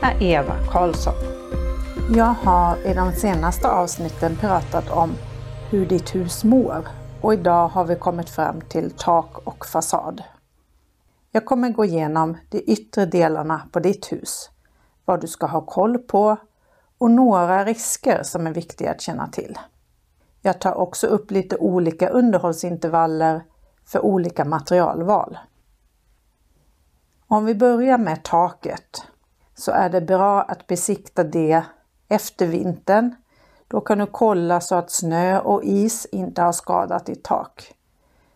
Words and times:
är 0.00 0.22
Eva 0.22 0.56
Karlsson. 0.70 1.14
Jag 2.14 2.34
har 2.44 2.86
i 2.86 2.94
de 2.94 3.12
senaste 3.12 3.68
avsnitten 3.68 4.36
pratat 4.36 4.90
om 4.90 5.12
hur 5.70 5.86
ditt 5.86 6.14
hus 6.14 6.44
mår 6.44 6.88
och 7.20 7.34
idag 7.34 7.68
har 7.68 7.84
vi 7.84 7.96
kommit 7.96 8.30
fram 8.30 8.60
till 8.60 8.90
tak 8.90 9.38
och 9.44 9.66
fasad. 9.66 10.22
Jag 11.30 11.44
kommer 11.44 11.70
gå 11.70 11.84
igenom 11.84 12.36
de 12.50 12.58
yttre 12.58 13.06
delarna 13.06 13.62
på 13.72 13.80
ditt 13.80 14.12
hus, 14.12 14.50
vad 15.04 15.20
du 15.20 15.26
ska 15.26 15.46
ha 15.46 15.60
koll 15.60 15.98
på 15.98 16.36
och 16.98 17.10
några 17.10 17.64
risker 17.64 18.22
som 18.22 18.46
är 18.46 18.52
viktiga 18.52 18.90
att 18.90 19.00
känna 19.00 19.28
till. 19.28 19.58
Jag 20.42 20.60
tar 20.60 20.74
också 20.74 21.06
upp 21.06 21.30
lite 21.30 21.56
olika 21.56 22.08
underhållsintervaller 22.08 23.42
för 23.84 24.04
olika 24.04 24.44
materialval. 24.44 25.38
Om 27.26 27.44
vi 27.44 27.54
börjar 27.54 27.98
med 27.98 28.22
taket 28.22 29.02
så 29.58 29.72
är 29.72 29.88
det 29.88 30.00
bra 30.00 30.42
att 30.42 30.66
besikta 30.66 31.24
det 31.24 31.62
efter 32.08 32.46
vintern. 32.46 33.14
Då 33.68 33.80
kan 33.80 33.98
du 33.98 34.06
kolla 34.06 34.60
så 34.60 34.74
att 34.74 34.90
snö 34.90 35.40
och 35.40 35.64
is 35.64 36.06
inte 36.06 36.42
har 36.42 36.52
skadat 36.52 37.06
ditt 37.06 37.24
tak. 37.24 37.74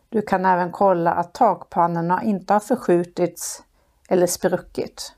Du 0.08 0.22
kan 0.22 0.44
även 0.44 0.72
kolla 0.72 1.12
att 1.12 1.34
takpannorna 1.34 2.22
inte 2.22 2.52
har 2.52 2.60
förskjutits 2.60 3.62
eller 4.08 4.26
spruckit. 4.26 5.14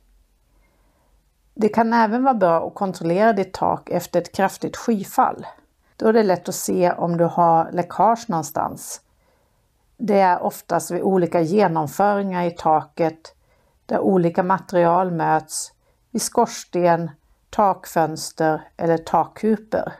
Det 1.54 1.68
kan 1.68 1.92
även 1.92 2.24
vara 2.24 2.34
bra 2.34 2.66
att 2.66 2.74
kontrollera 2.74 3.32
ditt 3.32 3.52
tak 3.52 3.90
efter 3.90 4.20
ett 4.20 4.34
kraftigt 4.34 4.76
skyfall. 4.76 5.46
Då 5.96 6.08
är 6.08 6.12
det 6.12 6.22
lätt 6.22 6.48
att 6.48 6.54
se 6.54 6.92
om 6.92 7.16
du 7.16 7.24
har 7.24 7.72
läckage 7.72 8.24
någonstans. 8.28 9.00
Det 9.96 10.20
är 10.20 10.42
oftast 10.42 10.90
vid 10.90 11.02
olika 11.02 11.40
genomföringar 11.40 12.44
i 12.44 12.50
taket 12.50 13.34
där 13.86 14.00
olika 14.00 14.42
material 14.42 15.10
möts 15.10 15.73
i 16.14 16.18
skorsten, 16.18 17.10
takfönster 17.50 18.68
eller 18.76 18.98
takkuper. 18.98 19.92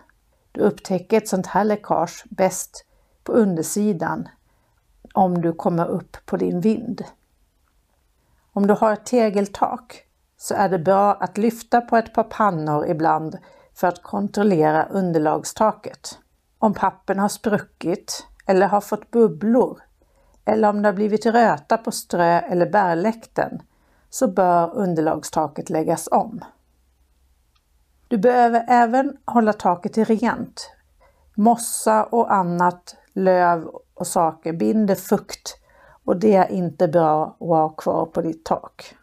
Du 0.52 0.60
upptäcker 0.60 1.16
ett 1.16 1.28
sånt 1.28 1.46
här 1.46 1.64
läckage 1.64 2.24
bäst 2.30 2.84
på 3.24 3.32
undersidan 3.32 4.28
om 5.14 5.42
du 5.42 5.52
kommer 5.52 5.86
upp 5.86 6.16
på 6.26 6.36
din 6.36 6.60
vind. 6.60 7.04
Om 8.52 8.66
du 8.66 8.74
har 8.74 8.92
ett 8.92 9.06
tegeltak 9.06 10.04
så 10.36 10.54
är 10.54 10.68
det 10.68 10.78
bra 10.78 11.14
att 11.14 11.38
lyfta 11.38 11.80
på 11.80 11.96
ett 11.96 12.14
par 12.14 12.24
pannor 12.24 12.86
ibland 12.86 13.38
för 13.74 13.88
att 13.88 14.02
kontrollera 14.02 14.84
underlagstaket. 14.84 16.18
Om 16.58 16.74
pappen 16.74 17.18
har 17.18 17.28
spruckit 17.28 18.26
eller 18.46 18.66
har 18.66 18.80
fått 18.80 19.10
bubblor 19.10 19.80
eller 20.44 20.68
om 20.68 20.82
det 20.82 20.88
har 20.88 20.94
blivit 20.94 21.26
röta 21.26 21.76
på 21.76 21.90
strö 21.90 22.40
eller 22.40 22.70
bärläkten 22.70 23.62
så 24.14 24.28
bör 24.28 24.74
underlagstaket 24.74 25.70
läggas 25.70 26.08
om. 26.10 26.40
Du 28.08 28.18
behöver 28.18 28.64
även 28.68 29.16
hålla 29.24 29.52
taket 29.52 29.98
rent. 29.98 30.70
Mossa 31.36 32.04
och 32.04 32.32
annat 32.32 32.96
löv 33.12 33.68
och 33.94 34.06
saker 34.06 34.52
binder 34.52 34.94
fukt 34.94 35.58
och 36.04 36.16
det 36.16 36.34
är 36.34 36.52
inte 36.52 36.88
bra 36.88 37.36
att 37.40 37.48
ha 37.48 37.68
kvar 37.68 38.06
på 38.06 38.22
ditt 38.22 38.44
tak. 38.44 38.96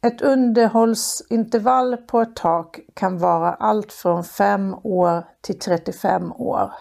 Ett 0.00 0.22
underhållsintervall 0.22 1.96
på 1.96 2.20
ett 2.20 2.36
tak 2.36 2.80
kan 2.94 3.18
vara 3.18 3.54
allt 3.54 3.92
från 3.92 4.24
5 4.24 4.74
år 4.82 5.24
till 5.40 5.58
35 5.58 6.32
år. 6.32 6.72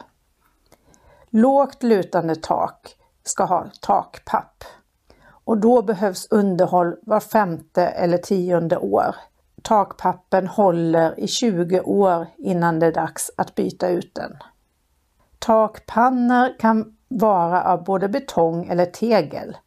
Lågt 1.30 1.84
lutande 1.84 2.36
tak 2.36 2.96
ska 3.24 3.44
ha 3.44 3.66
takpapp 3.82 4.64
och 5.50 5.58
då 5.58 5.82
behövs 5.82 6.28
underhåll 6.32 6.96
var 7.02 7.20
femte 7.20 7.86
eller 7.86 8.18
tionde 8.18 8.78
år. 8.78 9.16
Takpappen 9.62 10.48
håller 10.48 11.20
i 11.20 11.28
20 11.28 11.82
år 11.82 12.28
innan 12.38 12.80
det 12.80 12.86
är 12.86 12.92
dags 12.92 13.32
att 13.38 13.56
byta 13.56 13.90
ut 13.90 14.16
den. 14.16 14.38
Takpannor 15.40 16.59
kan 16.59 16.98
vara 17.08 17.64
av 17.64 17.84
både 17.84 18.09
betong 18.09 18.66
eller 18.66 18.86
tegel 18.86 19.58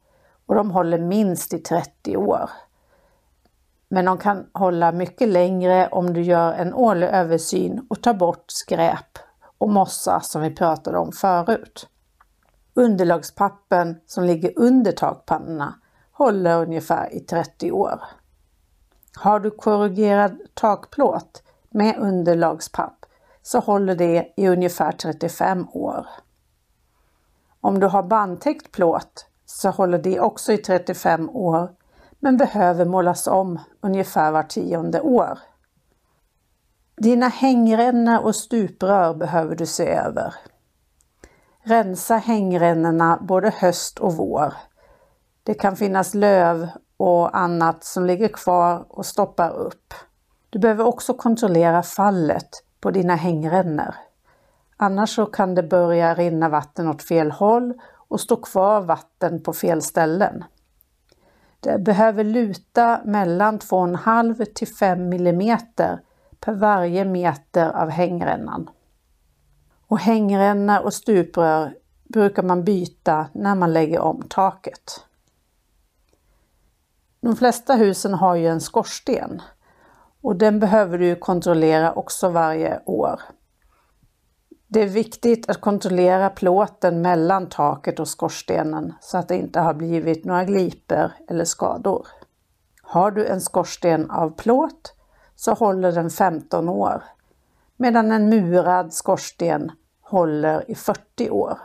och 0.47 0.55
de 0.55 0.71
håller 0.71 0.99
minst 0.99 1.55
i 1.55 1.59
30 1.59 2.17
år. 2.17 2.51
Men 3.89 4.05
de 4.05 4.19
kan 4.19 4.47
hålla 4.53 4.93
mycket 4.93 5.29
längre 5.29 5.89
om 5.89 6.15
du 6.15 6.23
gör 6.23 6.53
en 6.53 6.75
årlig 6.75 7.07
översyn 7.07 7.87
och 7.91 8.03
tar 8.03 8.15
bort 8.15 8.45
skräp 8.47 9.19
och 9.59 9.71
mossa 9.71 10.21
som 10.21 10.43
vi 10.43 10.51
pratade 10.51 10.99
om 10.99 11.13
förut. 11.13 11.89
Underlagspappen 12.75 14.01
som 14.07 14.25
ligger 14.25 14.53
under 14.57 14.93
takpannorna 14.93 15.75
håller 16.13 16.63
ungefär 16.63 17.15
i 17.15 17.21
30 17.21 17.73
år. 17.73 18.03
Har 19.17 19.41
du 19.41 19.51
korrugerad 19.51 20.39
takplåt 20.55 21.43
med 21.71 21.99
underlagspapp 21.99 23.07
så 23.43 23.59
håller 23.59 23.95
det 23.95 24.33
i 24.37 24.49
ungefär 24.49 24.93
35 24.93 25.69
år. 25.73 26.07
Om 27.61 27.81
du 27.81 27.87
har 27.87 28.03
bandtäckt 28.03 28.73
plåt 28.73 29.27
så 29.47 29.71
håller 29.71 29.99
det 29.99 30.21
också 30.21 30.53
i 30.53 30.59
35 30.59 31.31
år 31.31 31.71
men 32.21 32.37
behöver 32.37 32.85
målas 32.85 33.27
om 33.27 33.59
ungefär 33.81 34.33
var 34.33 34.43
tionde 34.43 35.01
år. 35.01 35.39
Dina 36.97 37.29
hängrännor 37.29 38.19
och 38.19 38.37
stuprör 38.37 39.15
behöver 39.15 39.57
du 39.57 39.67
se 39.67 39.89
över. 39.89 40.35
Rensa 41.65 42.17
hängrännorna 42.17 43.19
både 43.21 43.51
höst 43.51 43.99
och 43.99 44.17
vår. 44.17 44.55
Det 45.43 45.55
kan 45.55 45.77
finnas 45.77 46.15
löv 46.15 46.69
och 46.97 47.37
annat 47.37 47.85
som 47.85 48.07
ligger 48.07 48.29
kvar 48.29 48.85
och 48.89 49.07
stoppar 49.07 49.51
upp. 49.51 49.95
Du 50.51 50.59
behöver 50.59 50.87
också 50.87 51.15
kontrollera 51.15 51.83
fallet 51.83 52.49
på 52.81 52.91
dina 52.91 53.17
hängrännor. 53.17 53.95
Annars 54.77 55.15
så 55.15 55.27
kan 55.27 55.55
det 55.55 55.63
börja 55.63 56.15
rinna 56.15 56.49
vatten 56.49 56.89
åt 56.89 57.03
fel 57.03 57.31
håll 57.31 57.75
och 58.09 58.21
stå 58.21 58.37
kvar 58.37 58.81
vatten 58.81 59.43
på 59.43 59.53
fel 59.53 59.83
ställen. 59.83 60.45
Det 61.61 61.79
behöver 61.79 62.25
luta 62.25 63.01
mellan 63.05 63.59
2,5 63.59 64.45
till 64.45 64.69
5 64.69 65.13
mm 65.13 65.59
per 66.41 66.53
varje 66.53 67.05
meter 67.05 67.71
av 67.71 67.91
hängrännan. 67.91 68.71
Och 69.93 69.99
hängränna 69.99 70.81
och 70.81 70.95
stuprör 70.95 71.75
brukar 72.05 72.43
man 72.43 72.65
byta 72.65 73.27
när 73.33 73.55
man 73.55 73.73
lägger 73.73 74.01
om 74.01 74.23
taket. 74.29 75.05
De 77.21 77.37
flesta 77.37 77.75
husen 77.75 78.15
har 78.15 78.35
ju 78.35 78.47
en 78.47 78.61
skorsten 78.61 79.43
och 80.23 80.37
den 80.37 80.61
behöver 80.61 80.99
du 80.99 81.17
kontrollera 81.17 81.93
också 81.93 82.29
varje 82.29 82.81
år. 82.87 83.21
Det 84.69 84.83
är 84.83 84.89
viktigt 84.89 85.51
att 85.51 85.61
kontrollera 85.61 86.31
plåten 86.31 87.03
mellan 87.03 87.49
taket 87.49 88.01
och 88.01 88.09
skorstenen 88.09 88.95
så 89.01 89.19
att 89.19 89.29
det 89.29 89.37
inte 89.37 89.61
har 89.61 89.75
blivit 89.75 90.25
några 90.25 90.45
gliper 90.45 91.13
eller 91.29 91.45
skador. 91.45 92.07
Har 92.83 93.11
du 93.11 93.27
en 93.27 93.41
skorsten 93.41 94.11
av 94.11 94.31
plåt 94.31 94.95
så 95.37 95.55
håller 95.55 95.93
den 95.93 96.11
15 96.11 96.69
år 96.69 97.03
medan 97.77 98.13
en 98.13 98.29
murad 98.29 98.93
skorsten 98.93 99.73
håller 100.13 100.71
i 100.71 100.75
40 100.75 101.31
år. 101.31 101.59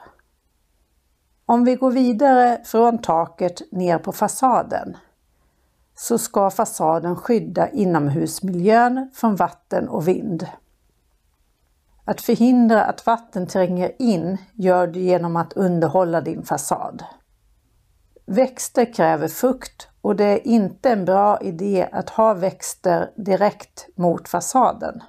Om 1.46 1.64
vi 1.64 1.76
går 1.76 1.92
vidare 1.92 2.62
från 2.66 2.98
taket 2.98 3.72
ner 3.72 3.98
på 3.98 4.12
fasaden 4.12 4.98
så 5.96 6.18
ska 6.18 6.50
fasaden 6.50 7.16
skydda 7.16 7.70
inomhusmiljön 7.70 9.12
från 9.14 9.36
vatten 9.36 9.90
och 9.90 10.08
vind. 10.08 10.48
Att 12.06 12.22
förhindra 12.22 12.86
att 12.86 13.06
vatten 13.06 13.48
tränger 13.48 13.92
in 14.00 14.38
gör 14.54 14.88
du 14.88 15.00
genom 15.00 15.36
att 15.36 15.54
underhålla 15.54 16.22
din 16.22 16.44
fasad. 16.44 17.04
Växter 18.26 18.94
kräver 18.94 19.28
fukt 19.28 19.88
och 20.02 20.16
det 20.16 20.26
är 20.26 20.48
inte 20.48 20.90
en 20.90 21.06
bra 21.06 21.42
idé 21.42 21.90
att 21.92 22.10
ha 22.10 22.34
växter 22.34 23.12
direkt 23.16 23.88
mot 23.96 24.30
fasaden. 24.30 25.04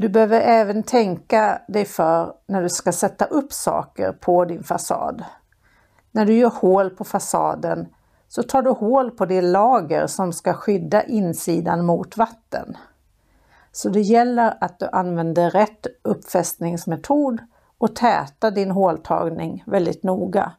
Du 0.00 0.08
behöver 0.08 0.40
även 0.40 0.82
tänka 0.82 1.62
dig 1.68 1.84
för 1.84 2.34
när 2.46 2.62
du 2.62 2.68
ska 2.68 2.92
sätta 2.92 3.24
upp 3.24 3.52
saker 3.52 4.12
på 4.12 4.44
din 4.44 4.62
fasad. 4.62 5.24
När 6.12 6.26
du 6.26 6.34
gör 6.34 6.50
hål 6.50 6.90
på 6.90 7.04
fasaden 7.04 7.88
så 8.28 8.42
tar 8.42 8.62
du 8.62 8.70
hål 8.70 9.10
på 9.10 9.26
det 9.26 9.40
lager 9.40 10.06
som 10.06 10.32
ska 10.32 10.52
skydda 10.52 11.02
insidan 11.02 11.84
mot 11.84 12.16
vatten. 12.16 12.76
Så 13.72 13.88
det 13.88 14.00
gäller 14.00 14.58
att 14.60 14.78
du 14.78 14.86
använder 14.92 15.50
rätt 15.50 15.86
uppfästningsmetod 16.02 17.40
och 17.78 17.96
tätar 17.96 18.50
din 18.50 18.70
håltagning 18.70 19.64
väldigt 19.66 20.02
noga 20.02 20.52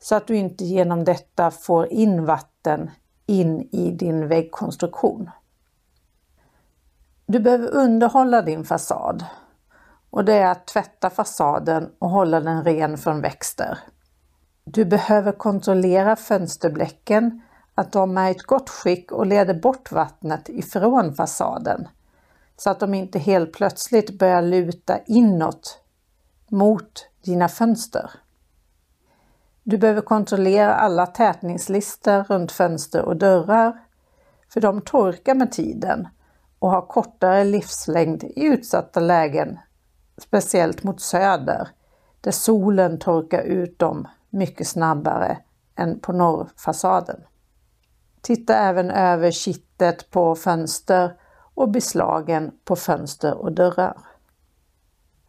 så 0.00 0.14
att 0.14 0.26
du 0.26 0.36
inte 0.36 0.64
genom 0.64 1.04
detta 1.04 1.50
får 1.50 1.86
in 1.86 2.24
vatten 2.24 2.90
in 3.26 3.68
i 3.72 3.90
din 3.90 4.28
väggkonstruktion. 4.28 5.30
Du 7.26 7.40
behöver 7.40 7.68
underhålla 7.68 8.42
din 8.42 8.64
fasad 8.64 9.24
och 10.10 10.24
det 10.24 10.34
är 10.34 10.50
att 10.50 10.66
tvätta 10.66 11.10
fasaden 11.10 11.90
och 11.98 12.10
hålla 12.10 12.40
den 12.40 12.64
ren 12.64 12.98
från 12.98 13.20
växter. 13.20 13.78
Du 14.64 14.84
behöver 14.84 15.32
kontrollera 15.32 16.16
fönsterbläcken, 16.16 17.42
att 17.74 17.92
de 17.92 18.18
är 18.18 18.28
i 18.28 18.30
ett 18.30 18.42
gott 18.42 18.70
skick 18.70 19.12
och 19.12 19.26
leder 19.26 19.54
bort 19.54 19.92
vattnet 19.92 20.48
ifrån 20.48 21.14
fasaden 21.14 21.88
så 22.56 22.70
att 22.70 22.80
de 22.80 22.94
inte 22.94 23.18
helt 23.18 23.52
plötsligt 23.52 24.18
börjar 24.18 24.42
luta 24.42 24.98
inåt 25.06 25.78
mot 26.48 27.08
dina 27.24 27.48
fönster. 27.48 28.10
Du 29.62 29.78
behöver 29.78 30.00
kontrollera 30.00 30.74
alla 30.74 31.06
tätningslister 31.06 32.24
runt 32.24 32.52
fönster 32.52 33.02
och 33.02 33.16
dörrar, 33.16 33.80
för 34.52 34.60
de 34.60 34.80
torkar 34.80 35.34
med 35.34 35.52
tiden 35.52 36.08
och 36.62 36.70
har 36.70 36.82
kortare 36.82 37.44
livslängd 37.44 38.24
i 38.24 38.44
utsatta 38.44 39.00
lägen, 39.00 39.58
speciellt 40.18 40.82
mot 40.82 41.00
söder, 41.00 41.68
där 42.20 42.30
solen 42.30 42.98
torkar 42.98 43.42
ut 43.42 43.78
dem 43.78 44.08
mycket 44.30 44.68
snabbare 44.68 45.38
än 45.76 46.00
på 46.00 46.12
norrfasaden. 46.12 47.20
Titta 48.20 48.56
även 48.56 48.90
över 48.90 49.30
kittet 49.30 50.10
på 50.10 50.34
fönster 50.34 51.16
och 51.54 51.70
beslagen 51.70 52.50
på 52.64 52.76
fönster 52.76 53.34
och 53.34 53.52
dörrar. 53.52 53.96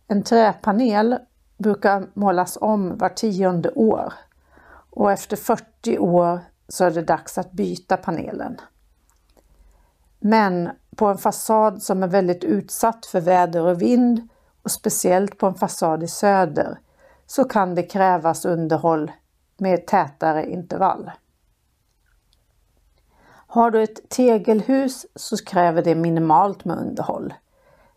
En 0.08 0.24
träpanel 0.24 1.18
brukar 1.58 2.08
målas 2.14 2.58
om 2.62 2.98
var 2.98 3.10
tionde 3.10 3.72
år 3.72 4.14
och 4.90 5.12
efter 5.12 5.38
40 5.38 5.98
år 5.98 6.40
så 6.68 6.86
är 6.86 6.92
det 6.92 7.02
dags 7.02 7.38
att 7.38 7.52
byta 7.52 7.98
panelen. 7.98 8.58
Men 10.20 10.70
på 10.96 11.06
en 11.06 11.18
fasad 11.18 11.84
som 11.84 12.04
är 12.04 12.08
väldigt 12.08 12.44
utsatt 12.44 13.06
för 13.06 13.22
väder 13.22 13.62
och 13.62 13.82
vind 13.82 14.28
och 14.64 14.72
speciellt 14.72 15.38
på 15.38 15.48
en 15.48 15.56
fasad 15.56 16.04
i 16.04 16.08
söder 16.08 16.80
så 17.26 17.44
kan 17.44 17.76
det 17.76 17.84
krävas 17.84 18.46
underhåll 18.46 19.12
med 19.58 19.88
tätare 19.88 20.50
intervall. 20.50 21.12
Har 23.54 23.72
du 23.72 23.84
ett 23.84 24.10
tegelhus 24.10 25.06
så 25.16 25.38
kräver 25.38 25.84
det 25.84 25.96
minimalt 25.96 26.66
med 26.66 26.78
underhåll. 26.78 27.34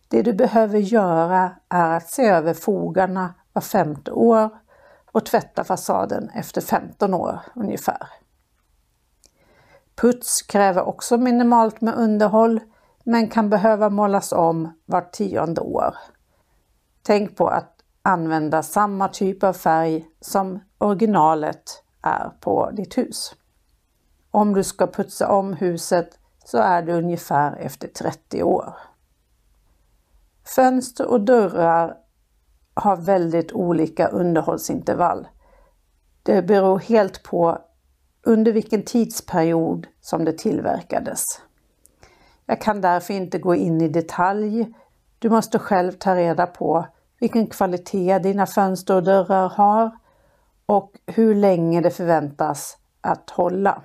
Det 0.08 0.22
du 0.22 0.32
behöver 0.32 0.78
göra 0.78 1.50
är 1.68 1.96
att 1.96 2.10
se 2.10 2.26
över 2.26 2.54
fogarna 2.54 3.34
var 3.52 3.62
femte 3.62 4.10
år 4.12 4.50
och 5.12 5.26
tvätta 5.26 5.64
fasaden 5.64 6.30
efter 6.34 6.60
15 6.60 7.14
år 7.14 7.40
ungefär. 7.54 8.08
Puts 9.94 10.42
kräver 10.42 10.82
också 10.82 11.16
minimalt 11.16 11.80
med 11.80 11.94
underhåll 11.94 12.60
men 13.08 13.28
kan 13.28 13.50
behöva 13.50 13.90
målas 13.90 14.32
om 14.32 14.72
vart 14.84 15.12
tionde 15.12 15.60
år. 15.60 15.94
Tänk 17.02 17.36
på 17.36 17.48
att 17.48 17.72
använda 18.02 18.62
samma 18.62 19.08
typ 19.08 19.42
av 19.42 19.52
färg 19.52 20.06
som 20.20 20.60
originalet 20.78 21.82
är 22.02 22.30
på 22.40 22.70
ditt 22.70 22.98
hus. 22.98 23.34
Om 24.30 24.54
du 24.54 24.64
ska 24.64 24.86
putsa 24.86 25.28
om 25.28 25.52
huset 25.52 26.18
så 26.44 26.58
är 26.58 26.82
det 26.82 26.92
ungefär 26.92 27.56
efter 27.56 27.88
30 27.88 28.42
år. 28.42 28.74
Fönster 30.56 31.06
och 31.06 31.20
dörrar 31.20 31.96
har 32.74 32.96
väldigt 32.96 33.52
olika 33.52 34.08
underhållsintervall. 34.08 35.28
Det 36.22 36.42
beror 36.42 36.78
helt 36.78 37.22
på 37.22 37.58
under 38.22 38.52
vilken 38.52 38.82
tidsperiod 38.82 39.86
som 40.00 40.24
det 40.24 40.38
tillverkades. 40.38 41.24
Jag 42.46 42.60
kan 42.60 42.80
därför 42.80 43.14
inte 43.14 43.38
gå 43.38 43.54
in 43.54 43.80
i 43.80 43.88
detalj. 43.88 44.74
Du 45.18 45.30
måste 45.30 45.58
själv 45.58 45.92
ta 45.92 46.14
reda 46.14 46.46
på 46.46 46.86
vilken 47.20 47.46
kvalitet 47.46 48.18
dina 48.18 48.46
fönster 48.46 48.94
och 48.94 49.02
dörrar 49.02 49.48
har 49.48 49.90
och 50.66 50.92
hur 51.06 51.34
länge 51.34 51.80
det 51.80 51.90
förväntas 51.90 52.78
att 53.00 53.30
hålla. 53.30 53.82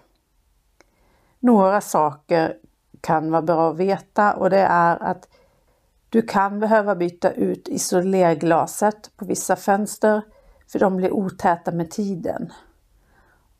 Några 1.40 1.82
saker 1.82 2.58
kan 3.02 3.32
vara 3.32 3.42
bra 3.42 3.70
att 3.70 3.78
veta 3.78 4.34
och 4.34 4.50
det 4.50 4.60
är 4.60 5.04
att 5.04 5.28
du 6.10 6.22
kan 6.22 6.60
behöva 6.60 6.96
byta 6.96 7.32
ut 7.32 7.68
isolerglaset 7.68 9.12
på 9.18 9.26
vissa 9.26 9.56
fönster 9.56 10.22
för 10.72 10.80
de 10.80 10.98
blir 10.98 11.12
otäta 11.12 11.72
med 11.72 11.92
tiden. 11.92 12.54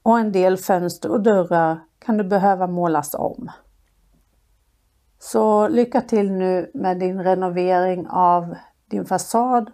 Och 0.04 0.20
en 0.20 0.32
del 0.32 0.58
fönster 0.58 1.12
och 1.12 1.22
dörrar 1.24 1.80
kan 2.00 2.18
du 2.18 2.24
behöva 2.24 2.68
målas 2.68 3.14
om. 3.14 3.52
Så 5.24 5.68
lycka 5.68 6.02
till 6.02 6.32
nu 6.32 6.72
med 6.74 7.00
din 7.00 7.24
renovering 7.24 8.08
av 8.10 8.56
din 8.90 9.06
fasad 9.06 9.72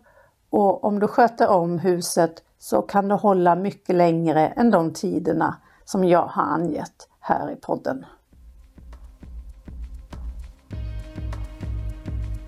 och 0.49 0.83
om 0.83 0.99
du 0.99 1.07
sköter 1.07 1.49
om 1.49 1.79
huset 1.79 2.43
så 2.59 2.81
kan 2.81 3.07
du 3.07 3.15
hålla 3.15 3.55
mycket 3.55 3.95
längre 3.95 4.47
än 4.47 4.71
de 4.71 4.93
tiderna 4.93 5.57
som 5.85 6.03
jag 6.03 6.25
har 6.25 6.43
angett 6.43 7.09
här 7.19 7.51
i 7.51 7.55
podden. 7.55 8.05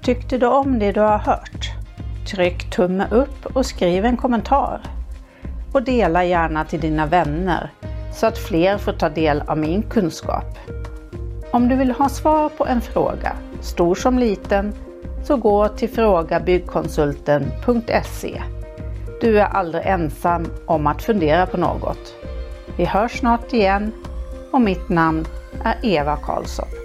Tyckte 0.02 0.38
du 0.38 0.48
om 0.48 0.80
det 0.80 0.92
du 0.92 1.02
har 1.02 1.18
hört? 1.18 1.72
Tryck 2.32 2.76
tumme 2.76 3.08
upp 3.12 3.56
och 3.56 3.66
skriv 3.66 4.06
en 4.06 4.18
kommentar. 4.18 4.82
Och 5.74 5.84
dela 5.84 6.24
gärna 6.24 6.66
till 6.66 6.82
dina 6.82 7.06
vänner 7.06 7.74
så 8.14 8.28
att 8.28 8.38
fler 8.38 8.78
får 8.78 8.94
ta 8.94 9.10
del 9.10 9.42
av 9.42 9.58
min 9.58 9.84
kunskap. 9.90 10.79
Om 11.52 11.70
du 11.70 11.76
vill 11.76 11.92
ha 11.92 12.10
svar 12.10 12.50
på 12.50 12.66
en 12.66 12.82
fråga, 12.82 13.36
stor 13.62 13.96
som 13.96 14.20
liten, 14.20 14.74
så 15.24 15.38
gå 15.38 15.68
till 15.68 15.90
frågabyggkonsulten.se. 15.90 18.42
Du 19.22 19.40
är 19.40 19.46
aldrig 19.46 19.86
ensam 19.86 20.48
om 20.66 20.88
att 20.88 21.02
fundera 21.02 21.46
på 21.46 21.58
något. 21.58 22.16
Vi 22.78 22.86
hörs 22.86 23.20
snart 23.20 23.54
igen 23.54 23.92
och 24.52 24.62
mitt 24.62 24.90
namn 24.90 25.26
är 25.64 25.76
Eva 25.84 26.16
Karlsson. 26.16 26.79